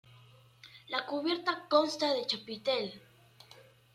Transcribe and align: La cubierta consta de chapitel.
La 0.87 1.05
cubierta 1.05 1.67
consta 1.69 2.11
de 2.15 2.25
chapitel. 2.25 3.03